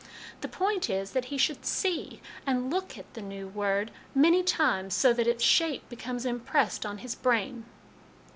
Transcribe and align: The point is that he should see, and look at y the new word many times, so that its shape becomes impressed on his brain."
The 0.41 0.47
point 0.47 0.89
is 0.89 1.11
that 1.11 1.25
he 1.25 1.37
should 1.37 1.63
see, 1.63 2.21
and 2.47 2.71
look 2.73 2.97
at 2.97 3.05
y 3.05 3.09
the 3.13 3.21
new 3.21 3.47
word 3.47 3.91
many 4.15 4.41
times, 4.41 4.95
so 4.95 5.13
that 5.13 5.27
its 5.27 5.43
shape 5.43 5.87
becomes 5.89 6.25
impressed 6.25 6.87
on 6.87 6.97
his 6.97 7.13
brain." 7.13 7.65